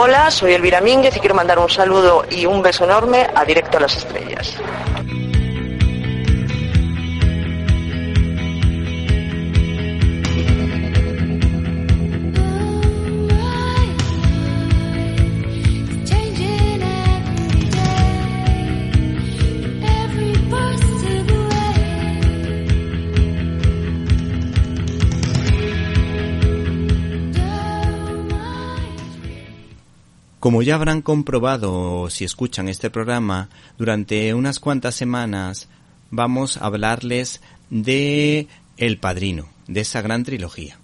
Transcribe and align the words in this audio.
Hola, 0.00 0.30
soy 0.30 0.52
Elvira 0.52 0.80
Mínguez 0.80 1.16
y 1.16 1.18
quiero 1.18 1.34
mandar 1.34 1.58
un 1.58 1.68
saludo 1.68 2.24
y 2.30 2.46
un 2.46 2.62
beso 2.62 2.84
enorme 2.84 3.26
a 3.34 3.44
Directo 3.44 3.78
a 3.78 3.80
las 3.80 3.96
Estrellas. 3.96 4.56
Como 30.40 30.62
ya 30.62 30.76
habrán 30.76 31.02
comprobado 31.02 32.08
si 32.10 32.24
escuchan 32.24 32.68
este 32.68 32.90
programa, 32.90 33.48
durante 33.76 34.32
unas 34.34 34.60
cuantas 34.60 34.94
semanas 34.94 35.68
vamos 36.12 36.56
a 36.56 36.66
hablarles 36.66 37.40
de 37.70 38.46
El 38.76 38.98
Padrino, 38.98 39.48
de 39.66 39.80
esa 39.80 40.00
gran 40.00 40.22
trilogía. 40.22 40.78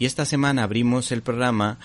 Y 0.00 0.06
esta 0.06 0.24
semana 0.24 0.64
abrimos 0.64 1.12
el 1.12 1.22
programa 1.22 1.78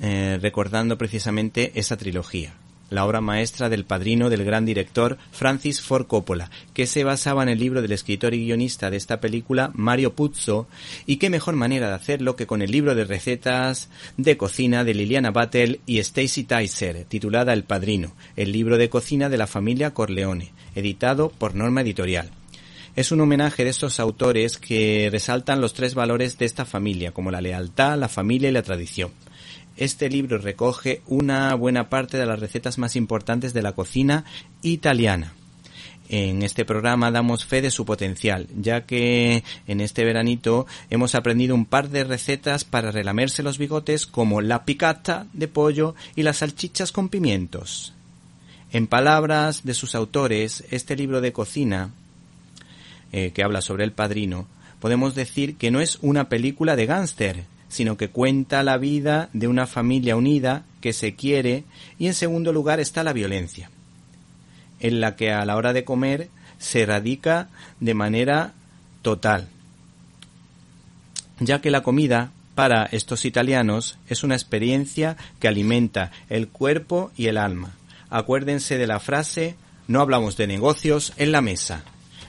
eh, 0.00 0.38
recordando 0.42 0.98
precisamente 0.98 1.70
esa 1.76 1.96
trilogía, 1.96 2.54
la 2.90 3.04
obra 3.04 3.20
maestra 3.20 3.68
del 3.68 3.84
padrino 3.84 4.30
del 4.30 4.44
gran 4.44 4.64
director 4.64 5.18
Francis 5.32 5.80
Ford 5.80 6.06
Coppola, 6.06 6.50
que 6.74 6.86
se 6.86 7.04
basaba 7.04 7.42
en 7.42 7.48
el 7.48 7.58
libro 7.58 7.82
del 7.82 7.92
escritor 7.92 8.34
y 8.34 8.44
guionista 8.44 8.90
de 8.90 8.96
esta 8.96 9.20
película, 9.20 9.70
Mario 9.74 10.14
Puzo, 10.14 10.68
y 11.06 11.16
qué 11.16 11.30
mejor 11.30 11.56
manera 11.56 11.88
de 11.88 11.94
hacerlo 11.94 12.36
que 12.36 12.46
con 12.46 12.62
el 12.62 12.70
libro 12.70 12.94
de 12.94 13.04
recetas 13.04 13.88
de 14.16 14.36
cocina 14.36 14.84
de 14.84 14.94
Liliana 14.94 15.30
Battle 15.30 15.80
y 15.86 15.98
Stacy 15.98 16.44
Tyser, 16.44 17.04
titulada 17.04 17.52
El 17.52 17.64
Padrino, 17.64 18.14
el 18.36 18.52
libro 18.52 18.78
de 18.78 18.88
cocina 18.88 19.28
de 19.28 19.38
la 19.38 19.46
familia 19.46 19.92
Corleone, 19.92 20.52
editado 20.74 21.30
por 21.30 21.54
Norma 21.54 21.80
Editorial. 21.80 22.30
Es 22.96 23.12
un 23.12 23.20
homenaje 23.20 23.62
de 23.62 23.70
estos 23.70 24.00
autores 24.00 24.56
que 24.56 25.10
resaltan 25.12 25.60
los 25.60 25.74
tres 25.74 25.94
valores 25.94 26.38
de 26.38 26.46
esta 26.46 26.64
familia, 26.64 27.12
como 27.12 27.30
la 27.30 27.42
lealtad, 27.42 27.98
la 27.98 28.08
familia 28.08 28.48
y 28.48 28.52
la 28.52 28.62
tradición. 28.62 29.10
Este 29.76 30.08
libro 30.08 30.38
recoge 30.38 31.02
una 31.06 31.54
buena 31.54 31.90
parte 31.90 32.16
de 32.16 32.26
las 32.26 32.40
recetas 32.40 32.78
más 32.78 32.96
importantes 32.96 33.52
de 33.52 33.62
la 33.62 33.72
cocina 33.72 34.24
italiana. 34.62 35.34
En 36.08 36.42
este 36.42 36.64
programa 36.64 37.10
damos 37.10 37.44
fe 37.44 37.60
de 37.60 37.70
su 37.70 37.84
potencial, 37.84 38.46
ya 38.56 38.86
que 38.86 39.42
en 39.66 39.80
este 39.80 40.04
veranito 40.04 40.66
hemos 40.88 41.14
aprendido 41.14 41.54
un 41.54 41.66
par 41.66 41.90
de 41.90 42.04
recetas 42.04 42.64
para 42.64 42.92
relamerse 42.92 43.42
los 43.42 43.58
bigotes 43.58 44.06
como 44.06 44.40
la 44.40 44.64
picata 44.64 45.26
de 45.32 45.48
pollo 45.48 45.94
y 46.14 46.22
las 46.22 46.38
salchichas 46.38 46.92
con 46.92 47.08
pimientos. 47.08 47.92
En 48.72 48.86
palabras 48.86 49.64
de 49.64 49.74
sus 49.74 49.94
autores, 49.94 50.64
este 50.70 50.96
libro 50.96 51.20
de 51.20 51.32
cocina, 51.32 51.90
eh, 53.12 53.32
que 53.32 53.42
habla 53.42 53.60
sobre 53.60 53.84
el 53.84 53.92
padrino, 53.92 54.46
podemos 54.80 55.14
decir 55.14 55.56
que 55.56 55.70
no 55.70 55.80
es 55.80 55.98
una 56.02 56.28
película 56.28 56.76
de 56.76 56.86
gángster, 56.86 57.44
sino 57.68 57.96
que 57.96 58.08
cuenta 58.08 58.62
la 58.62 58.78
vida 58.78 59.28
de 59.32 59.48
una 59.48 59.66
familia 59.66 60.16
unida 60.16 60.64
que 60.80 60.92
se 60.92 61.14
quiere 61.14 61.64
y 61.98 62.06
en 62.06 62.14
segundo 62.14 62.52
lugar 62.52 62.80
está 62.80 63.02
la 63.02 63.12
violencia, 63.12 63.70
en 64.80 65.00
la 65.00 65.16
que 65.16 65.32
a 65.32 65.44
la 65.44 65.56
hora 65.56 65.72
de 65.72 65.84
comer 65.84 66.28
se 66.58 66.82
erradica 66.82 67.48
de 67.80 67.94
manera 67.94 68.54
total, 69.02 69.48
ya 71.40 71.60
que 71.60 71.70
la 71.70 71.82
comida 71.82 72.30
para 72.54 72.84
estos 72.84 73.24
italianos 73.24 73.98
es 74.08 74.24
una 74.24 74.34
experiencia 74.34 75.16
que 75.40 75.48
alimenta 75.48 76.10
el 76.30 76.48
cuerpo 76.48 77.10
y 77.16 77.26
el 77.26 77.36
alma. 77.36 77.74
Acuérdense 78.08 78.78
de 78.78 78.86
la 78.86 79.00
frase 79.00 79.56
no 79.88 80.00
hablamos 80.00 80.36
de 80.36 80.46
negocios 80.46 81.12
en 81.16 81.32
la 81.32 81.40
mesa. 81.40 81.84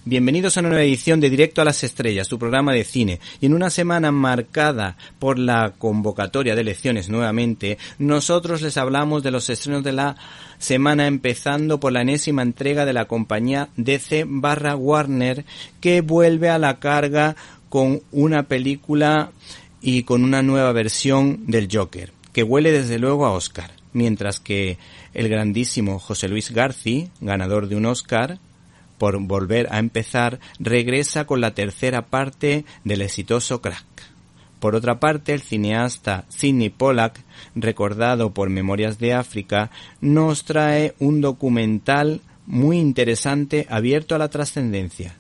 Bienvenidos 0.10 0.56
a 0.56 0.62
una 0.62 0.70
nueva 0.70 0.86
edición 0.86 1.20
de 1.20 1.30
Directo 1.30 1.62
a 1.62 1.66
las 1.66 1.84
Estrellas, 1.84 2.30
tu 2.30 2.40
programa 2.40 2.72
de 2.72 2.86
cine. 2.86 3.20
Y 3.42 3.48
en 3.48 3.54
una 3.54 3.70
semana 3.70 4.10
marcada 4.10 4.96
por 5.20 5.38
la 5.38 5.74
convocatoria 5.78 6.56
de 6.56 6.62
elecciones 6.62 7.10
nuevamente, 7.10 7.78
nosotros 8.00 8.62
les 8.62 8.78
hablamos 8.78 9.22
de 9.22 9.32
los 9.32 9.50
estrenos 9.50 9.84
de 9.84 9.92
la 9.92 10.16
semana 10.60 11.08
empezando 11.08 11.82
por 11.82 11.92
la 11.92 12.04
enésima 12.04 12.42
entrega 12.42 12.86
de 12.86 12.94
la 12.94 13.04
compañía 13.04 13.68
DC 13.76 14.24
barra 14.26 14.78
Warner 14.78 15.44
que 15.82 16.00
vuelve 16.00 16.48
a 16.48 16.58
la 16.58 16.80
carga 16.80 17.36
con 17.68 18.02
una 18.14 18.44
película 18.44 19.32
y 19.82 20.04
con 20.04 20.24
una 20.24 20.42
nueva 20.42 20.72
versión 20.72 21.48
del 21.48 21.68
Joker, 21.70 22.14
que 22.32 22.44
huele 22.44 22.72
desde 22.72 22.98
luego 22.98 23.26
a 23.26 23.34
Oscar, 23.34 23.72
mientras 23.92 24.40
que 24.40 24.78
el 25.14 25.28
grandísimo 25.28 26.00
José 26.00 26.30
Luis 26.30 26.52
Garci, 26.52 27.10
ganador 27.20 27.68
de 27.68 27.76
un 27.76 27.88
Oscar, 27.88 28.40
por 28.98 29.20
volver 29.20 29.68
a 29.72 29.80
empezar, 29.80 30.40
regresa 30.60 31.26
con 31.26 31.42
la 31.42 31.54
tercera 31.54 32.08
parte 32.08 32.66
del 32.84 33.02
exitoso 33.02 33.62
Crack. 33.62 33.86
Por 34.60 34.76
otra 34.76 35.00
parte, 35.00 35.34
el 35.34 35.42
cineasta 35.42 36.26
Sidney 36.30 36.70
Pollack, 36.70 37.22
recordado 37.56 38.32
por 38.32 38.50
Memorias 38.50 38.98
de 38.98 39.14
África, 39.14 39.70
nos 40.02 40.46
trae 40.46 40.96
un 41.00 41.22
documental 41.22 42.22
muy 42.48 42.80
interesante 42.80 43.68
abierto 43.70 44.16
a 44.16 44.18
la 44.18 44.30
trascendencia, 44.30 45.16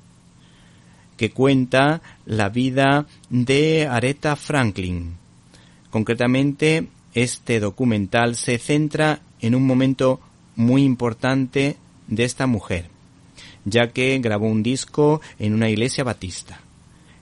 que 1.17 1.29
cuenta 1.29 2.01
la 2.25 2.49
vida 2.49 3.05
de 3.29 3.87
Aretha 3.87 4.35
Franklin. 4.35 5.17
Concretamente, 5.91 6.87
este 7.13 7.59
documental 7.59 8.35
se 8.35 8.57
centra 8.57 9.19
en 9.39 9.53
un 9.53 9.67
momento 9.67 10.19
muy 10.55 10.83
importante 10.83 11.77
de 12.07 12.23
esta 12.23 12.47
mujer 12.47 12.96
ya 13.67 13.89
que 13.89 14.17
grabó 14.19 14.47
un 14.47 14.63
disco 14.63 15.21
en 15.39 15.53
una 15.53 15.69
iglesia 15.69 16.03
batista. 16.03 16.61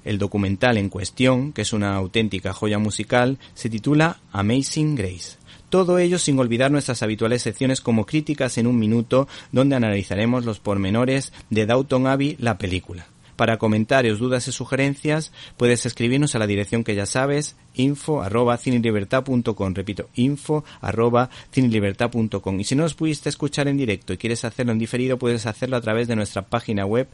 El 0.03 0.19
documental 0.19 0.77
en 0.77 0.89
cuestión, 0.89 1.51
que 1.51 1.63
es 1.63 1.73
una 1.73 1.95
auténtica 1.95 2.53
joya 2.53 2.77
musical, 2.77 3.39
se 3.55 3.69
titula 3.69 4.19
Amazing 4.31 4.95
Grace. 4.95 5.37
Todo 5.69 5.97
ello 5.97 6.19
sin 6.19 6.37
olvidar 6.37 6.69
nuestras 6.71 7.01
habituales 7.01 7.41
secciones 7.41 7.81
como 7.81 8.05
críticas 8.05 8.59
en 8.59 8.67
un 8.67 8.77
minuto, 8.77 9.27
donde 9.51 9.75
analizaremos 9.75 10.45
los 10.45 10.59
pormenores 10.59 11.33
de 11.49 11.65
Downton 11.65 12.05
Abbey, 12.05 12.37
la 12.39 12.59
película. 12.59 13.07
Para 13.35 13.57
comentarios, 13.57 14.19
dudas 14.19 14.47
y 14.47 14.51
sugerencias, 14.51 15.31
puedes 15.57 15.85
escribirnos 15.85 16.35
a 16.35 16.39
la 16.39 16.47
dirección 16.47 16.83
que 16.83 16.95
ya 16.95 17.05
sabes, 17.05 17.55
info 17.73 18.21
arroba 18.21 18.57
cinelibertad.com. 18.57 19.73
Repito, 19.73 20.09
info 20.15 20.63
arroba 20.81 21.29
cinelibertad.com. 21.51 22.59
Y 22.59 22.63
si 22.63 22.75
no 22.75 22.83
nos 22.83 22.93
pudiste 22.93 23.29
escuchar 23.29 23.67
en 23.67 23.77
directo 23.77 24.13
y 24.13 24.17
quieres 24.17 24.45
hacerlo 24.45 24.71
en 24.71 24.79
diferido, 24.79 25.17
puedes 25.17 25.45
hacerlo 25.45 25.77
a 25.77 25.81
través 25.81 26.07
de 26.07 26.15
nuestra 26.15 26.43
página 26.43 26.85
web 26.85 27.07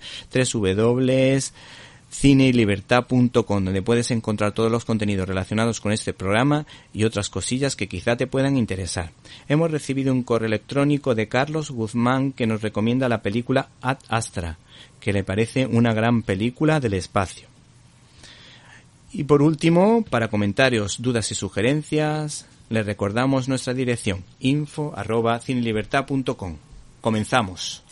www.cinelibertad.com, 2.11 3.65
donde 3.65 3.81
puedes 3.81 4.11
encontrar 4.11 4.51
todos 4.51 4.71
los 4.71 4.85
contenidos 4.85 5.27
relacionados 5.27 5.79
con 5.79 5.91
este 5.91 6.13
programa 6.13 6.65
y 6.93 7.05
otras 7.05 7.29
cosillas 7.29 7.75
que 7.75 7.87
quizá 7.87 8.15
te 8.17 8.27
puedan 8.27 8.57
interesar. 8.57 9.11
Hemos 9.47 9.71
recibido 9.71 10.13
un 10.13 10.23
correo 10.23 10.47
electrónico 10.47 11.15
de 11.15 11.27
Carlos 11.27 11.71
Guzmán 11.71 12.33
que 12.33 12.47
nos 12.47 12.61
recomienda 12.61 13.09
la 13.09 13.21
película 13.21 13.69
Ad 13.81 13.97
Astra 14.07 14.57
que 15.01 15.11
le 15.11 15.23
parece 15.23 15.65
una 15.65 15.93
gran 15.93 16.21
película 16.21 16.79
del 16.79 16.93
espacio. 16.93 17.47
Y 19.11 19.25
por 19.25 19.41
último, 19.41 20.05
para 20.09 20.29
comentarios, 20.29 21.01
dudas 21.01 21.31
y 21.31 21.35
sugerencias, 21.35 22.45
les 22.69 22.85
recordamos 22.85 23.49
nuestra 23.49 23.73
dirección 23.73 24.23
info 24.39 24.93
arroba 24.95 25.37
cinelibertad.com. 25.39 26.55
Comenzamos. 27.01 27.83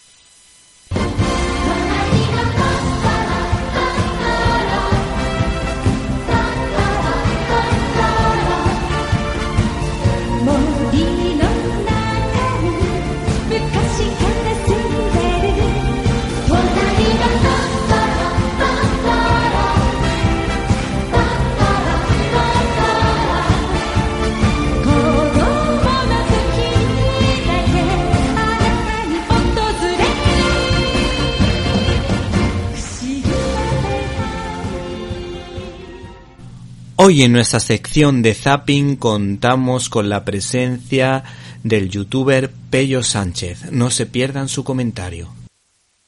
Hoy 37.09 37.23
en 37.23 37.31
nuestra 37.31 37.59
sección 37.59 38.21
de 38.21 38.35
Zapping 38.35 38.95
contamos 38.95 39.89
con 39.89 40.09
la 40.09 40.23
presencia 40.23 41.23
del 41.63 41.89
youtuber 41.89 42.51
Pello 42.69 43.01
Sánchez. 43.01 43.71
No 43.71 43.89
se 43.89 44.05
pierdan 44.05 44.47
su 44.47 44.63
comentario. 44.63 45.33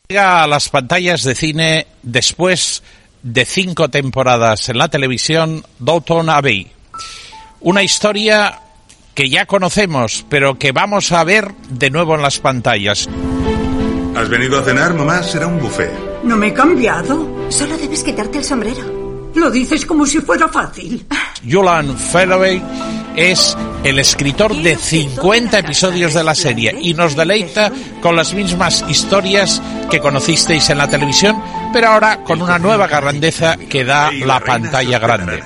Llega 0.07 0.43
a 0.43 0.47
las 0.47 0.69
pantallas 0.69 1.23
de 1.23 1.33
cine 1.33 1.87
después 2.03 2.83
de 3.23 3.45
cinco 3.45 3.89
temporadas 3.89 4.69
en 4.69 4.77
la 4.77 4.89
televisión 4.89 5.65
Downton 5.79 6.29
Abbey. 6.29 6.67
Una 7.61 7.81
historia 7.81 8.59
que 9.15 9.27
ya 9.27 9.47
conocemos, 9.47 10.23
pero 10.29 10.59
que 10.59 10.71
vamos 10.71 11.11
a 11.13 11.23
ver 11.23 11.51
de 11.67 11.89
nuevo 11.89 12.13
en 12.13 12.21
las 12.21 12.37
pantallas. 12.37 13.09
¿Has 14.15 14.29
venido 14.29 14.59
a 14.59 14.63
cenar, 14.63 14.93
mamá? 14.93 15.23
Será 15.23 15.47
un 15.47 15.57
buffet. 15.57 15.91
No 16.21 16.37
me 16.37 16.49
he 16.49 16.53
cambiado. 16.53 17.49
Solo 17.49 17.75
debes 17.75 18.03
quitarte 18.03 18.37
el 18.37 18.43
sombrero. 18.43 19.00
Lo 19.35 19.49
dices 19.49 19.85
como 19.85 20.05
si 20.05 20.19
fuera 20.19 20.47
fácil. 20.47 21.05
Julian 21.49 21.97
Felloway 21.97 22.61
es 23.15 23.57
el 23.83 23.99
escritor 23.99 24.55
de 24.55 24.75
50 24.75 25.59
episodios 25.59 26.13
de 26.13 26.23
la 26.23 26.35
serie 26.35 26.75
y 26.79 26.93
nos 26.93 27.15
deleita 27.15 27.71
con 28.01 28.15
las 28.15 28.33
mismas 28.33 28.83
historias 28.89 29.61
que 29.89 29.99
conocisteis 29.99 30.69
en 30.69 30.77
la 30.77 30.87
televisión, 30.87 31.41
pero 31.73 31.89
ahora 31.89 32.23
con 32.23 32.41
una 32.41 32.59
nueva 32.59 32.87
grandeza 32.87 33.57
que 33.57 33.83
da 33.83 34.11
la 34.11 34.39
pantalla 34.39 34.99
grande. 34.99 35.43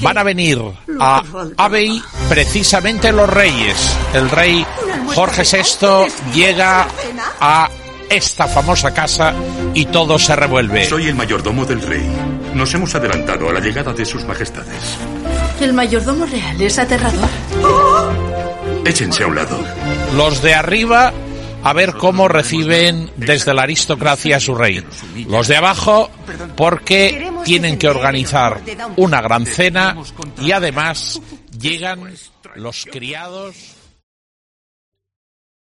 Van 0.00 0.18
a 0.18 0.22
venir 0.22 0.60
a 1.00 1.22
Abbey 1.56 2.02
precisamente 2.28 3.12
los 3.12 3.28
reyes. 3.28 3.96
El 4.12 4.28
rey 4.30 4.66
Jorge 5.14 5.42
VI 5.42 6.32
llega 6.34 6.86
a 7.40 7.68
esta 8.10 8.46
famosa 8.46 8.92
casa 8.92 9.34
y 9.74 9.86
todo 9.86 10.18
se 10.18 10.36
revuelve. 10.36 10.84
Soy 10.84 11.08
el 11.08 11.14
mayordomo 11.14 11.64
del 11.64 11.82
rey. 11.82 12.06
Nos 12.54 12.72
hemos 12.74 12.94
adelantado 12.94 13.48
a 13.48 13.52
la 13.52 13.60
llegada 13.60 13.92
de 13.92 14.04
sus 14.04 14.24
majestades. 14.24 14.96
El 15.60 15.72
mayordomo 15.72 16.26
real 16.26 16.60
es 16.60 16.78
aterrador. 16.78 17.28
Échense 18.84 19.24
a 19.24 19.26
un 19.26 19.34
lado. 19.34 19.58
Los 20.16 20.42
de 20.42 20.54
arriba 20.54 21.12
a 21.64 21.72
ver 21.72 21.94
cómo 21.94 22.28
reciben 22.28 23.10
desde 23.16 23.54
la 23.54 23.62
aristocracia 23.62 24.36
a 24.36 24.40
su 24.40 24.54
rey. 24.54 24.84
Los 25.26 25.48
de 25.48 25.56
abajo 25.56 26.10
porque 26.56 27.32
tienen 27.44 27.78
que 27.78 27.88
organizar 27.88 28.60
una 28.96 29.22
gran 29.22 29.46
cena 29.46 29.96
y 30.42 30.52
además 30.52 31.20
llegan 31.58 32.12
los 32.54 32.86
criados. 32.90 33.56